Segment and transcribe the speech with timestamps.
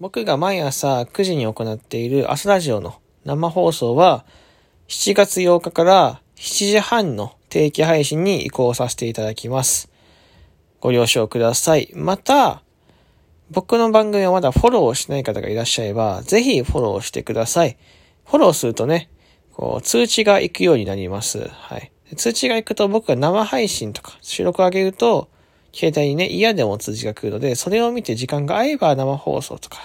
[0.00, 4.24] 僕が毎朝9時に行っている朝ラジオの生放送は
[4.86, 9.90] 7月8日から7時半の定期配信に移行させていただきます。
[10.78, 11.90] ご了承ください。
[11.94, 12.62] また、
[13.50, 17.76] 僕の番組をまだフォローしない方がいらっしゃれば、ぜひフォローしてください。
[18.24, 19.10] フォローするとね、
[19.52, 21.48] こう、通知が行くようになります。
[21.48, 21.90] はい。
[22.14, 25.28] 通知が行くと僕が生配信とか収録を上げると、
[25.72, 29.78] 携帯にね、嫌でも通知が来るので、それを見て時間が合えば生放送とか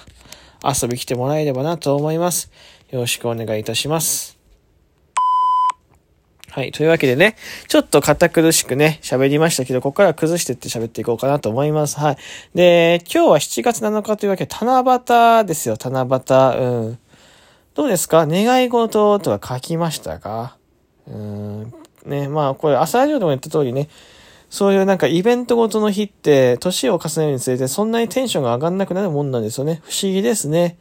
[0.64, 2.52] 遊び来てもらえればなと思います。
[2.90, 4.38] よろしくお願いいたします。
[6.50, 6.72] はい。
[6.72, 7.36] というわけでね、
[7.68, 12.00] ちょっと堅苦しくね、喋りましたけど、ここから崩してって喋っていこうかなと思います。
[12.00, 12.18] はい。
[12.54, 14.84] で、今日は7月7日というわけで、七
[15.42, 16.64] 夕ですよ、七夕。
[16.64, 17.00] うん。
[17.74, 18.28] どうですか？
[18.28, 20.58] 願い事とか書きましたか？
[21.08, 21.74] うん。
[22.06, 23.90] ね、まあ、これ、朝ラジオでも言った通りね、
[24.54, 29.82] そういうなんかイベントごとの日って、年を重ねるにつれてそんなにテンションが上がんなくなるもんなんですよね。
[29.84, 30.78] 不思議ですね。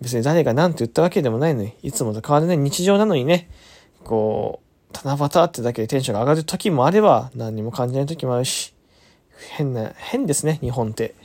[0.00, 3.50] 別に誰が何て言ったわけでもないのに、いつもと変わらない日常なのにね、
[4.04, 4.60] こ
[4.92, 8.72] う、七夕ってだけでテンションが上がる時もあれば、何にも感じない時もあるし、
[9.56, 11.16] 変な、変ですね、日本って。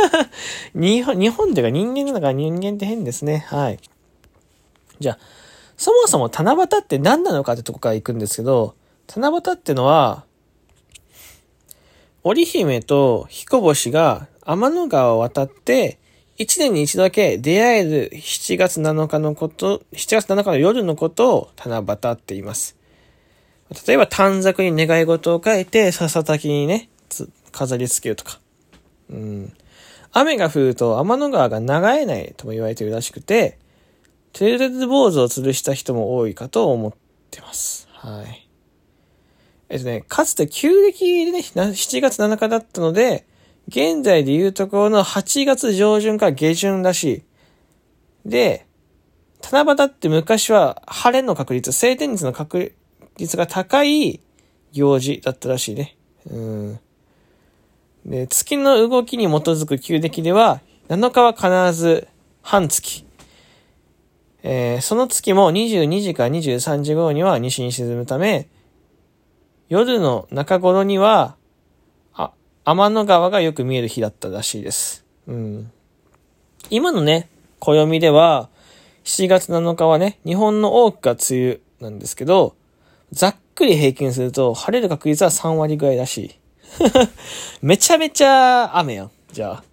[0.74, 3.44] 日本、日本っていうか人間だから人間って変ですね。
[3.48, 3.78] はい。
[4.98, 5.18] じゃあ、
[5.76, 8.76] そもそも七夕って何なのかってとこから行くんですけど、
[9.08, 10.24] 七夕ってのは、
[12.24, 15.98] 織姫と彦星が天の川を渡って、
[16.36, 22.76] 一年に一度だけ出会える7月7日のこと、7月7日の夜のことを七夕って言います。
[23.86, 26.88] 例えば短冊に願い事を書いて、笹滝にね、
[27.52, 28.40] 飾り付けるとか。
[29.10, 29.52] うん。
[30.12, 31.66] 雨が降ると天の川が流
[31.98, 33.58] れないとも言われているらしくて、
[34.32, 36.92] トゥルル坊主を吊るした人も多いかと思っ
[37.30, 37.88] てます。
[37.90, 38.47] はい。
[39.68, 43.26] えっとね、かつて旧暦でね、7月7日だったので、
[43.68, 47.24] 現在でいうところの8月上旬か下旬らし
[48.24, 48.28] い。
[48.28, 48.66] で、
[49.42, 52.74] 七夕って昔は晴れの確率、晴天率の確
[53.18, 54.20] 率が高い
[54.72, 55.96] 行事だったらしいね。
[56.30, 56.80] うん。
[58.06, 62.08] で、月の動きに基づく旧暦では、7日は必ず
[62.40, 63.04] 半月。
[64.42, 68.48] えーその月も22時から23時頃には西に沈むため、
[69.68, 71.36] 夜の中頃には、
[72.14, 72.32] あ、
[72.64, 75.04] 天の川がよく見える日だったらしいです。
[75.26, 75.70] うん。
[76.70, 77.28] 今のね、
[77.60, 78.48] 暦では、
[79.04, 82.56] 7月7日はね、日本の多くが梅雨なんですけど、
[83.12, 86.30] ざっくり平均すると、晴れる確率は3割ぐらいらしい。
[87.60, 89.10] めちゃめちゃ雨やん。
[89.32, 89.64] じゃあ。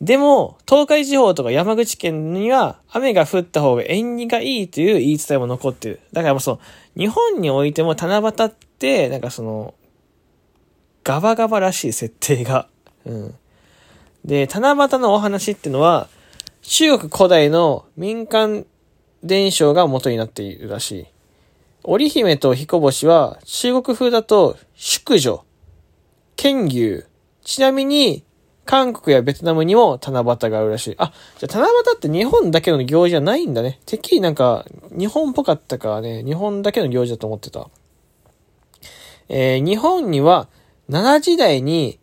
[0.00, 6.00] でも、東海地方とか山口県には雨が降った方が縁起がいいという言い伝えも残ってる。
[6.12, 6.58] だからもうそう、
[6.98, 8.65] 日本においても七夕って、
[9.08, 9.74] なんかその、
[11.04, 12.68] ガバガバらしい設定が。
[13.04, 13.34] うん。
[14.24, 16.08] で、七夕のお話っていうのは、
[16.62, 18.66] 中国古代の民間
[19.22, 21.06] 伝承が元になっているらしい。
[21.84, 25.44] 織姫と彦星は中国風だと淑女、
[26.34, 27.04] 剣牛。
[27.44, 28.24] ちなみに、
[28.64, 30.94] 韓国やベトナムにも七夕があるらしい。
[30.98, 33.78] あ、じゃあ七夕って日本だけの行事じゃないんだね。
[33.86, 37.70] てっきりなんか、日本っぽかったからね、日本だけの行事だと思ってた。
[39.28, 40.48] えー日本には、
[40.90, 41.98] 奈良時代に、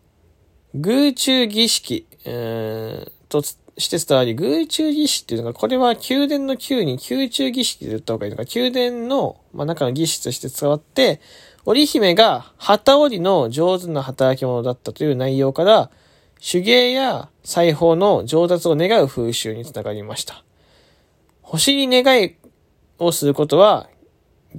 [0.74, 3.42] 宮中儀式、えーと
[3.78, 11.22] して伝わり、宮中儀式っていうのが、これは宮殿の宮に宮中儀式で言った方がいいのか、宮殿の、まあ、中の儀式として伝わって、
[11.66, 15.90] 織姫が旗織りの上手な働き者だったという内容から、
[16.40, 20.44] 手芸や裁縫の上達を願う風習につながりました。
[21.42, 22.36] 星に願い
[23.00, 23.90] をすることは、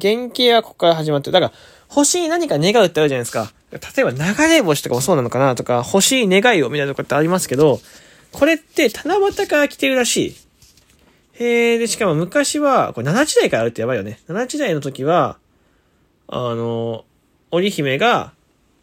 [0.00, 1.30] 原型はここから始まって。
[1.30, 1.52] だから、
[1.94, 3.52] 星に何か願うってあるじゃないですか。
[3.70, 4.18] 例えば流
[4.48, 7.80] れ星とかもそうなのかなとか、星に願いをみたいなとこってありますけど、
[8.32, 10.36] これって七夕から来てるらしい。
[11.34, 14.18] へえ、で、しかも昔は、これ7時代からあるってやばいよね。
[14.28, 15.38] 7時代の時は、
[16.26, 17.04] あの、
[17.52, 18.32] 織姫が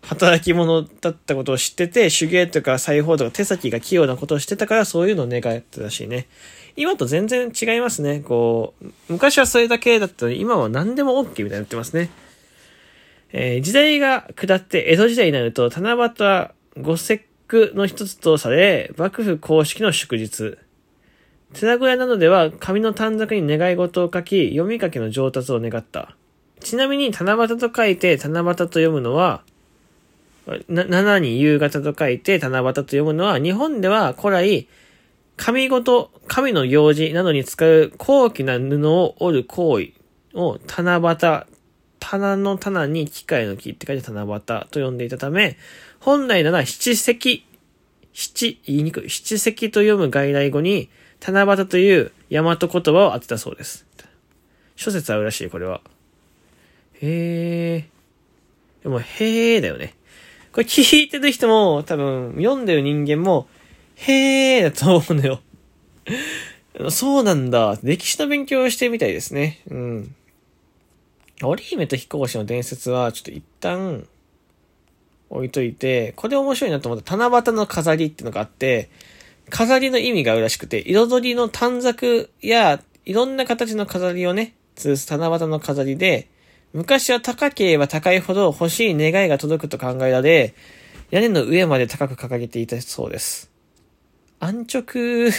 [0.01, 6.27] 働き者だったことを知ってて、手芸とか裁縫とか手先が器用なことを知ってたからそういうのを願ったらしいね。
[6.75, 8.21] 今と全然違いますね。
[8.21, 12.09] こう、昔はそれだけだったのに、今は何でも OK みたいになってますね。
[13.33, 20.57] えー時代が下って江戸時代になると、七夕は五節句の一つとされ、幕府公式の祝日。
[21.53, 26.15] 寺小屋などでは紙の短冊に願い事を書き、読み書きの上達を願った。
[26.59, 29.43] ちなみに、七夕と書いて七夕と読むのは、
[30.67, 34.67] な、七に夕方と書いて七夕と読むのは、日本では古来、
[35.37, 39.89] 神事、神の行事などに使う高貴な布を織る行為
[40.33, 41.50] を七夕、
[42.01, 45.57] 棚の棚に機械の木って書いて七夕と呼んでいたため、
[45.99, 47.45] 本来なら七石、
[48.13, 50.89] 七、言いにくい、七石と読む外来語に、
[51.21, 53.85] 七夕という大和言葉を当てたそうです。
[54.75, 55.79] 諸説あるらしい、これは。
[57.01, 57.89] へえ。
[58.83, 59.93] でも、へえだよね。
[60.51, 63.47] これ聞いてる人も、多分、読んでる人間も、
[63.95, 65.41] へえだと思うのよ。
[66.89, 67.77] そうなんだ。
[67.83, 69.61] 歴史の勉強をしてみたいですね。
[69.69, 70.15] うん。
[71.47, 74.07] 織姫と彦星の伝説は、ちょっと一旦、
[75.29, 78.89] 置いといて、これ面白いなと思った七夕の飾りっていうのがあって、
[79.49, 86.27] 飾りの意味があるらしくて、彩りの短冊や、いろんな形の飾りをね、吊るす七夕の飾りで、
[86.73, 90.53] 昔は高ければ高いほど欲しい願いが届くと考えられ、
[91.09, 93.51] 屋根の上まで高く掲げていたそうです。
[94.39, 95.31] 安直。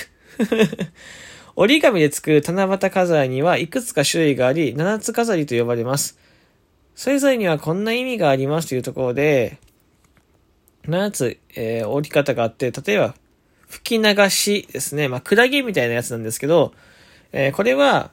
[1.55, 6.19] 折り紙で作る七夕飾りにはいくつか種類があり、七つ飾りと呼ばれます。
[6.95, 9.59] それぞれにはこんな意味がありますというところで、
[10.85, 13.15] 7つ、えー折り方があって、例えば、
[13.69, 15.09] 吹き流しですね。
[15.09, 16.73] まあ、クラゲみたいなやつなんですけど、
[17.33, 18.11] えーこれは、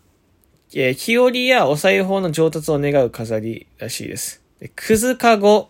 [0.73, 4.43] えー、木織りやお裁縫の上達を願う飾りらしいです。
[4.59, 5.69] で、くずかご。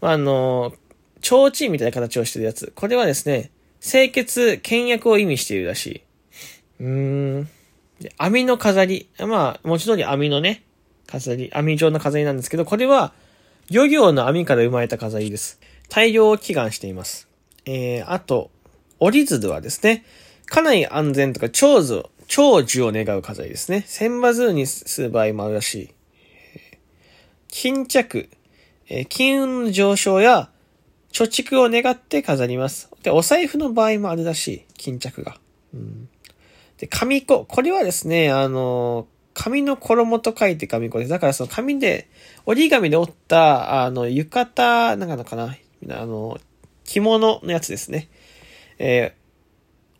[0.00, 0.74] まあ、あのー、
[1.20, 2.72] 提灯みたいな形をしてるやつ。
[2.74, 3.50] これはですね、
[3.80, 6.02] 清潔、倹約を意味しているらしい。
[6.80, 7.48] うーん。
[8.00, 9.08] で網の飾り。
[9.18, 10.62] まあ、文字通り網のね、
[11.06, 13.12] 飾り、網状の飾りなんですけど、これは、
[13.70, 15.60] 漁業の網から生まれた飾りです。
[15.88, 17.28] 大量を祈願しています。
[17.66, 18.50] えー、あと、
[18.98, 20.04] 折り鶴はですね、
[20.46, 23.84] 家内安全とか長寿、長寿を願う飾りですね。
[23.86, 25.90] 千羽鶴にする場合もあるらしい。
[27.48, 28.28] 巾着、
[28.88, 30.50] えー金運の上昇や
[31.12, 32.90] 貯蓄を願って飾ります。
[33.02, 34.64] で、お財布の場合もあるらしい。
[34.76, 35.38] 巾着が。
[35.74, 36.08] うん、
[36.78, 37.44] で、紙子。
[37.44, 41.10] これはですね、あの紙の衣と書いて紙子です。
[41.10, 42.08] だからその紙で、
[42.46, 45.56] 折り紙で折った、あの、浴衣、なんかのかな、
[45.90, 46.38] あの、
[46.84, 48.08] 着物のやつですね。
[48.78, 49.18] えー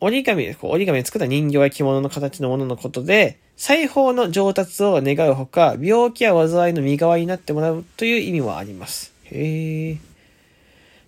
[0.01, 9.13] 折り紙、こう折り紙で作った人形や着物の形のもののことで、裁縫の上達を願うほか、病気や災いの身代わりになってもらうという意味もあります。
[9.25, 9.97] へえ。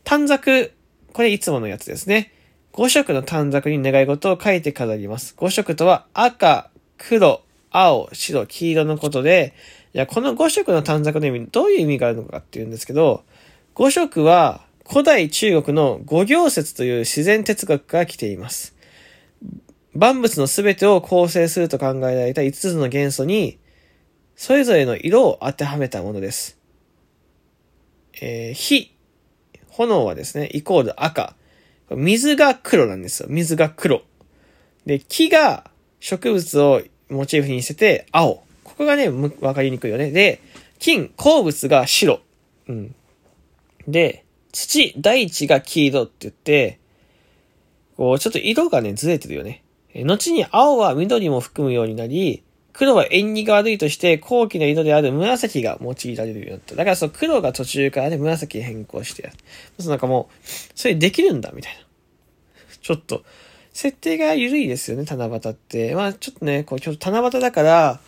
[0.03, 0.73] 短冊。
[1.13, 2.33] これいつものやつですね。
[2.73, 5.35] 5色の短冊に願い事を書いて飾ります。
[5.37, 9.55] 5色とは赤、黒、青、白、黄色のことで、
[9.93, 13.25] いや、この5色の短冊の意味、どういう意味があるのかっていうんですけど、
[13.75, 18.75] 5色は古代中国の五行説という自然哲学から来ています。
[19.95, 23.59] 万物のすべてを構成すると考えられた5つの元素に、
[24.37, 26.59] それぞれの色を当てはめたものです。
[28.21, 28.95] えー火、
[29.69, 31.35] 炎はですね、イコール赤。
[31.97, 33.29] 水が黒なんですよ。
[33.31, 34.03] 水が黒。
[34.87, 35.71] で、木が
[36.01, 38.45] 植物をモチーフにしてて青。
[38.65, 39.09] ここがね、
[39.41, 40.11] わかりにくいよね。
[40.11, 40.41] で、
[40.79, 42.21] 金、鉱物が白。
[42.69, 42.95] うん。
[43.87, 46.79] で、土、大地が黄色って言って、
[47.97, 49.63] こう、ちょっと色がね、ずれてるよね。
[49.93, 52.43] え後に青は緑も含むようになり、
[52.81, 56.77] 黒は縁起が悪いとして、高貴な色である紫が用いられるようになった。
[56.77, 59.37] だからその黒が途中からね、紫に変更してやる。
[59.79, 61.81] そうなんかもう、それできるんだ、みたいな。
[62.81, 63.23] ちょっと、
[63.75, 65.95] 設定が緩いですよね、七夕って。
[65.95, 68.01] まあちょっとね、こう、今日七夕だから、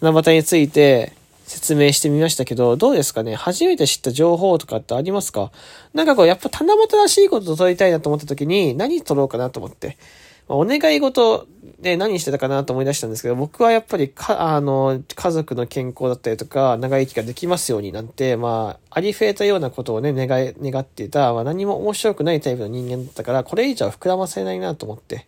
[0.00, 1.12] 七夕について
[1.44, 3.34] 説明してみましたけど、どうですかね？
[3.34, 5.52] 初めて知った情報とかってありますか？
[5.92, 9.98] なんかこう、やっぱ七夕らしいことを取りたいなと思った時に、何取ろうかなと思って。
[10.48, 11.46] お願い事
[11.80, 25.26] で何してたかなと思い出したんですけど、僕はやっぱりか、あの、家族の健康だったりとか、長生きができますようになんて、まあ、ありふれたようなことをね、願い、願っていた、まあ何も面白くないタイプの人間だったから、これ以上膨らませないなと思って、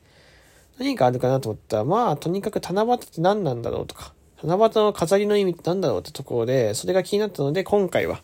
[0.78, 4.12] 何かあるかなと思ったら、まあ、とにかく七夕って何なんだろうとか、
[4.44, 8.22] 七夕の飾りの意味って何だろうってところで、それが気になったので、今回は、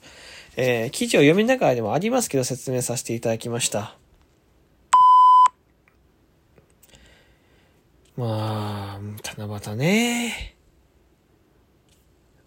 [0.57, 4.04] えー記事を読みながらでもありますけど、説明させていただきました。
[8.17, 9.01] まあ、
[9.37, 10.55] 七夕ね。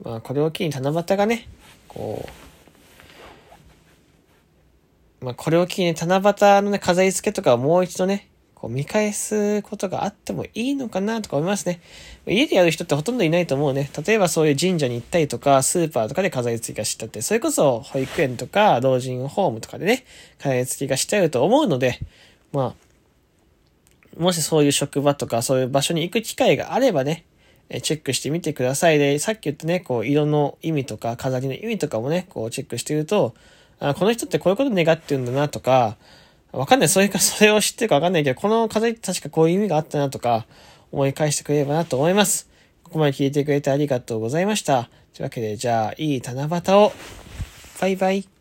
[0.02, 1.50] まあ、これを機に七夕がね、
[1.88, 2.26] こ
[5.22, 6.24] う、まあ、これを機に七夕
[6.62, 11.82] のね、飾り付けとかをもう一度ね、こう見返すことがあってもいいのかなとか思いますね。
[12.26, 13.92] 家でやる人ってほとんどいないと思うね。
[14.06, 20.06] 例えばそういう神社に行ったりとか、スーパーとかで飾り付けがしたって、それこそ保育園とか老人ホームとかでね、
[20.40, 22.00] 飾り付けがしてあると思うので、
[22.52, 22.87] まあ、
[24.18, 27.26] もしそういう職場とかそういう場所に行く機会があればね、
[27.82, 28.98] チェックしてみてください。
[28.98, 33.36] で、さっき言ったね、こう、色の意味とか、飾りの意味とかもね、こう、チェックしてると、
[33.80, 35.98] あ、この人ってこういうこと願ってるんだなとか、
[36.54, 36.90] わかんない。
[36.90, 40.46] それか、 それを知ってるかわかんないけど、この飾りって確かこういう意味があったなとか、
[40.92, 42.50] 思い返してくれればなと思います。
[42.84, 44.90] ここまで聞いてくれてありがとうございました。
[45.14, 46.94] というわけで、じゃあ、いい七夕を。
[47.82, 48.37] バイバイ。